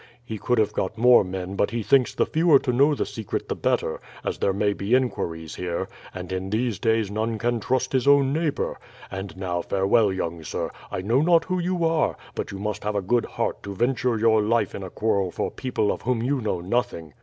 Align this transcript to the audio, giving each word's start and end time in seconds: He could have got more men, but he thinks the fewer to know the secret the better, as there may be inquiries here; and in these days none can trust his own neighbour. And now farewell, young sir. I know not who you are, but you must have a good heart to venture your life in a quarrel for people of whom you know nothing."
He 0.25 0.39
could 0.39 0.57
have 0.57 0.73
got 0.73 0.97
more 0.97 1.23
men, 1.23 1.55
but 1.55 1.69
he 1.69 1.83
thinks 1.83 2.11
the 2.15 2.25
fewer 2.25 2.57
to 2.57 2.73
know 2.73 2.95
the 2.95 3.05
secret 3.05 3.47
the 3.47 3.55
better, 3.55 4.01
as 4.25 4.39
there 4.39 4.51
may 4.51 4.73
be 4.73 4.95
inquiries 4.95 5.53
here; 5.53 5.87
and 6.11 6.31
in 6.31 6.49
these 6.49 6.79
days 6.79 7.11
none 7.11 7.37
can 7.37 7.59
trust 7.59 7.91
his 7.91 8.07
own 8.07 8.33
neighbour. 8.33 8.79
And 9.11 9.37
now 9.37 9.61
farewell, 9.61 10.11
young 10.11 10.43
sir. 10.43 10.71
I 10.89 11.01
know 11.03 11.21
not 11.21 11.43
who 11.45 11.59
you 11.59 11.85
are, 11.85 12.17
but 12.33 12.51
you 12.51 12.57
must 12.57 12.83
have 12.83 12.95
a 12.95 13.01
good 13.03 13.25
heart 13.27 13.61
to 13.61 13.75
venture 13.75 14.17
your 14.17 14.41
life 14.41 14.73
in 14.73 14.81
a 14.81 14.89
quarrel 14.89 15.29
for 15.29 15.51
people 15.51 15.91
of 15.91 16.01
whom 16.01 16.23
you 16.23 16.41
know 16.41 16.61
nothing." 16.61 17.13